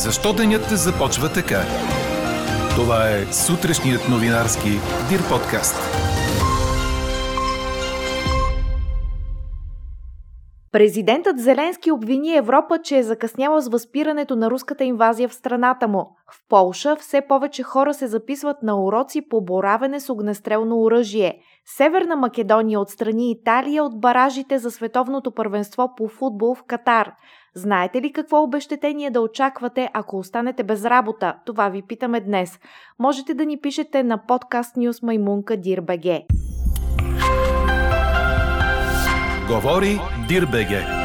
[0.00, 1.64] Защо денят започва така?
[2.74, 5.74] Това е сутрешният новинарски Дир подкаст.
[10.72, 16.16] Президентът Зеленски обвини Европа, че е закъсняла с възпирането на руската инвазия в страната му.
[16.32, 21.38] В Полша все повече хора се записват на уроци по боравене с огнестрелно оръжие.
[21.76, 27.12] Северна Македония отстрани Италия от баражите за световното първенство по футбол в Катар.
[27.54, 31.34] Знаете ли какво обещетение да очаквате, ако останете без работа?
[31.46, 32.58] Това ви питаме днес.
[32.98, 36.24] Можете да ни пишете на подкаст Ньюс Маймунка Дирбеге.
[39.50, 40.99] Говори Дирбеге.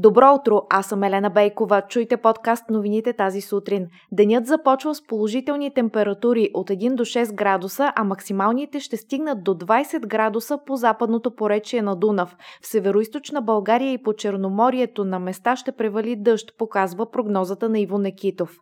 [0.00, 1.82] Добро утро, аз съм Елена Бейкова.
[1.88, 3.86] Чуйте подкаст новините тази сутрин.
[4.12, 9.54] Денят започва с положителни температури от 1 до 6 градуса, а максималните ще стигнат до
[9.54, 12.36] 20 градуса по западното поречие на Дунав.
[12.62, 17.98] В североизточна България и по Черноморието на места ще превали дъжд, показва прогнозата на Иво
[17.98, 18.56] Некитов.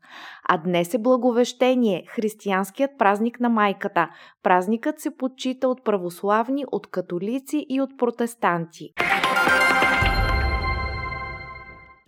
[0.49, 4.09] А днес е благовещение, християнският празник на майката.
[4.43, 8.93] Празникът се почита от православни, от католици и от протестанти.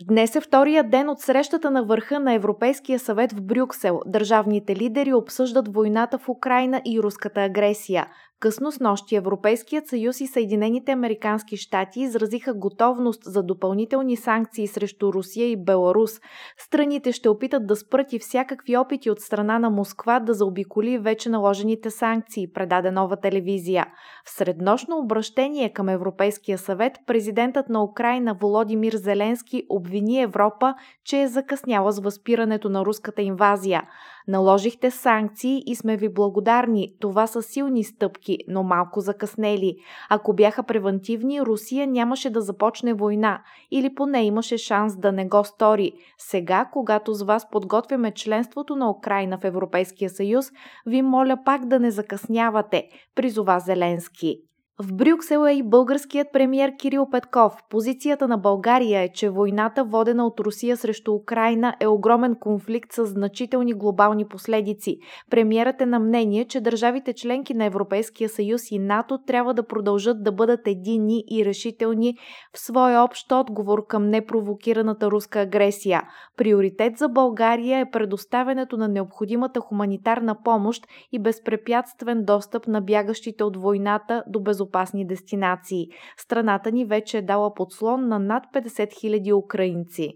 [0.07, 4.01] Днес е втория ден от срещата на върха на Европейския съвет в Брюксел.
[4.05, 8.07] Държавните лидери обсъждат войната в Украина и руската агресия.
[8.41, 15.13] Късно с нощи Европейският съюз и Съединените американски щати изразиха готовност за допълнителни санкции срещу
[15.13, 16.11] Русия и Беларус.
[16.57, 21.29] Страните ще опитат да спрат и всякакви опити от страна на Москва да заобиколи вече
[21.29, 23.85] наложените санкции, предаде нова телевизия.
[24.25, 30.73] В среднощно обращение към Европейския съвет президентът на Украина Володимир Зеленски обвини Европа,
[31.05, 33.83] че е закъсняла с възпирането на руската инвазия.
[34.27, 36.93] Наложихте санкции и сме ви благодарни.
[36.99, 39.75] Това са силни стъпки, но малко закъснели.
[40.09, 43.41] Ако бяха превентивни, Русия нямаше да започне война
[43.71, 45.91] или поне имаше шанс да не го стори.
[46.17, 50.45] Сега, когато с вас подготвяме членството на Украина в Европейския съюз,
[50.85, 52.83] ви моля пак да не закъснявате,
[53.15, 54.48] призова Зеленски.
[54.81, 57.53] В Брюксел е и българският премьер Кирил Петков.
[57.69, 63.05] Позицията на България е, че войната, водена от Русия срещу Украина, е огромен конфликт с
[63.05, 64.97] значителни глобални последици.
[65.29, 70.23] Премьерът е на мнение, че държавите членки на Европейския съюз и НАТО трябва да продължат
[70.23, 72.17] да бъдат единни и решителни
[72.55, 76.03] в своя общ отговор към непровокираната руска агресия.
[76.37, 83.57] Приоритет за България е предоставянето на необходимата хуманитарна помощ и безпрепятствен достъп на бягащите от
[83.57, 85.87] войната до безопасност безопасни дестинации.
[86.17, 90.09] Страната ни вече е дала подслон на над 50 000 украинци.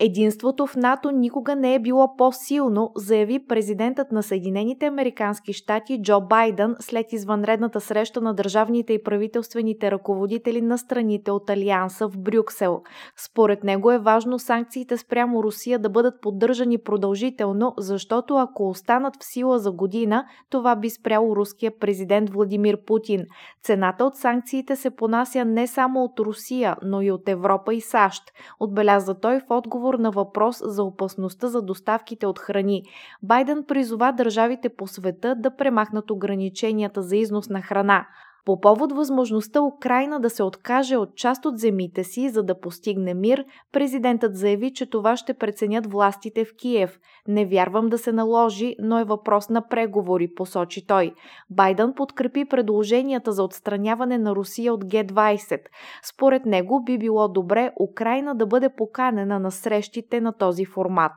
[0.00, 6.20] Единството в НАТО никога не е било по-силно, заяви президентът на Съединените Американски щати Джо
[6.20, 12.82] Байден след извънредната среща на държавните и правителствените ръководители на страните от Алианса в Брюксел.
[13.16, 19.24] Според него е важно санкциите спрямо Русия да бъдат поддържани продължително, защото ако останат в
[19.24, 23.24] сила за година, това би спряло руския президент Владимир Путин.
[23.62, 28.22] Цената от санкциите се понася не само от Русия, но и от Европа и САЩ,
[28.60, 32.82] отбеляза той в отговор отговор на въпрос за опасността за доставките от храни.
[33.22, 38.06] Байден призова държавите по света да премахнат ограниченията за износ на храна.
[38.44, 43.14] По повод възможността Украина да се откаже от част от земите си, за да постигне
[43.14, 46.98] мир, президентът заяви, че това ще преценят властите в Киев.
[47.28, 51.14] Не вярвам да се наложи, но е въпрос на преговори, посочи той.
[51.50, 55.60] Байден подкрепи предложенията за отстраняване на Русия от Г-20.
[56.02, 61.12] Според него би било добре Украина да бъде поканена на срещите на този формат.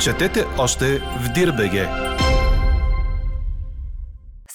[0.00, 2.13] Четете още в Дирбеге!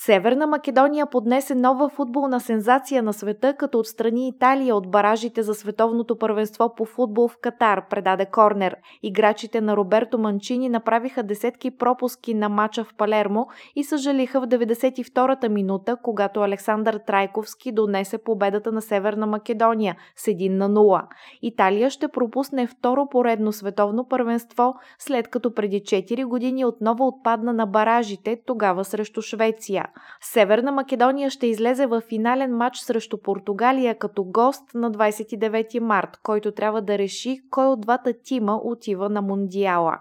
[0.05, 6.17] Северна Македония поднесе нова футболна сензация на света, като отстрани Италия от баражите за световното
[6.17, 8.75] първенство по футбол в Катар, предаде Корнер.
[9.03, 13.45] Играчите на Роберто Манчини направиха десетки пропуски на мача в Палермо
[13.75, 20.49] и съжалиха в 92-та минута, когато Александър Трайковски донесе победата на Северна Македония с 1
[20.49, 21.01] на 0.
[21.41, 27.65] Италия ще пропусне второ поредно световно първенство, след като преди 4 години отново отпадна на
[27.65, 29.85] баражите, тогава срещу Швеция.
[30.21, 36.51] Северна Македония ще излезе в финален матч срещу Португалия като гост на 29 март, който
[36.51, 39.97] трябва да реши кой от двата тима отива на Мундиала.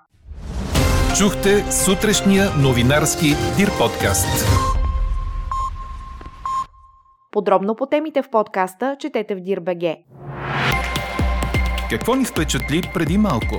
[1.18, 4.46] Чухте сутрешния новинарски Дир подкаст.
[7.30, 9.96] Подробно по темите в подкаста четете в Дирбеге.
[11.90, 13.54] Какво ни впечатли преди малко?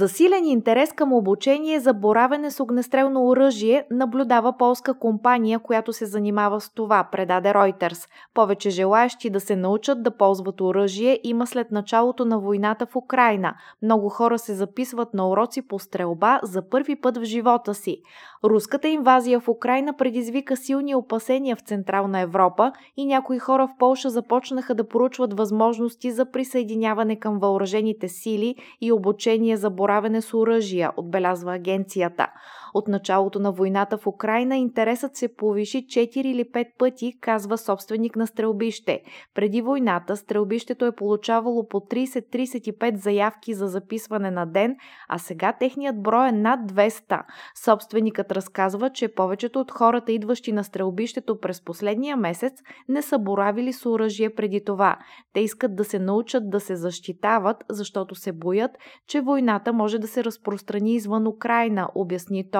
[0.00, 6.60] Засилен интерес към обучение за боравене с огнестрелно оръжие наблюдава полска компания, която се занимава
[6.60, 8.08] с това, предаде Reuters.
[8.34, 13.54] Повече желаящи да се научат да ползват оръжие има след началото на войната в Украина.
[13.82, 18.02] Много хора се записват на уроци по стрелба за първи път в живота си.
[18.44, 24.10] Руската инвазия в Украина предизвика силни опасения в Централна Европа и някои хора в Полша
[24.10, 29.89] започнаха да поручват възможности за присъединяване към въоръжените сили и обучение за боравене
[30.22, 32.26] с оръжия, отбелязва агенцията.
[32.74, 38.16] От началото на войната в Украина интересът се повиши 4 или 5 пъти, казва собственик
[38.16, 39.02] на стрелбище.
[39.34, 44.76] Преди войната стрелбището е получавало по 30-35 заявки за записване на ден,
[45.08, 47.22] а сега техният брой е над 200.
[47.64, 52.52] Собственикът разказва, че повечето от хората, идващи на стрелбището през последния месец,
[52.88, 54.98] не са боравили с оръжие преди това.
[55.32, 58.70] Те искат да се научат да се защитават, защото се боят,
[59.08, 62.59] че войната може да се разпространи извън Украина, обясни той.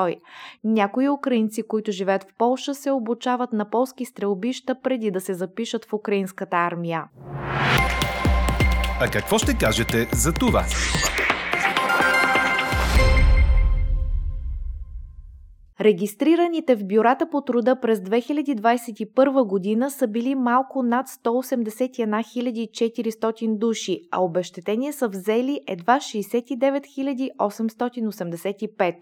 [0.65, 5.85] Някои украинци, които живеят в Полша, се обучават на полски стрелбища преди да се запишат
[5.85, 7.05] в украинската армия.
[9.01, 10.65] А какво ще кажете за това?
[15.81, 24.01] Регистрираните в бюрата по труда през 2021 година са били малко над 181 400 души,
[24.11, 28.95] а обещетения са взели едва 69 885.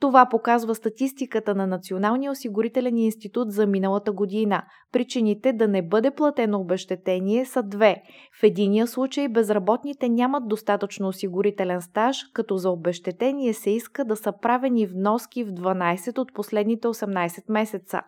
[0.00, 4.62] Това показва статистиката на Националния осигурителен институт за миналата година.
[4.92, 7.96] Причините да не бъде платено обещетение са две.
[8.40, 14.32] В единия случай безработните нямат достатъчно осигурителен стаж, като за обещетение се иска да са
[14.42, 18.00] правени вноски в 12 от последните 18 месеца.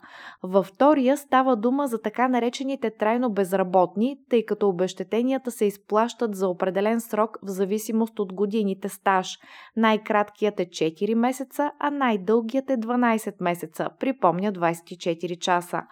[0.42, 6.48] Във втория става дума за така наречените трайно безработни, тъй като обещетенията се изплащат за
[6.48, 9.38] определен срок в зависимост от годините стаж.
[9.76, 15.82] Най-краткият е 4 месеца, а най-дългият е 12 месеца, припомня 24 часа.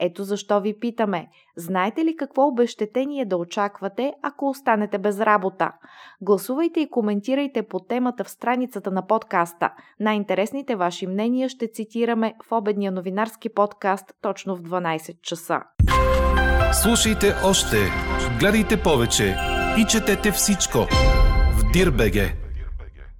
[0.00, 5.72] Ето защо ви питаме, знаете ли какво обещетение да очаквате, ако останете без работа?
[6.20, 9.70] Гласувайте и коментирайте по темата в страницата на подкаста.
[10.00, 15.60] Най-интересните ваши мнения ще цитираме в обедния новинарски подкаст точно в 12 часа.
[16.82, 17.76] Слушайте още,
[18.40, 19.36] гледайте повече
[19.78, 20.78] и четете всичко
[21.52, 22.39] в Дирбеге.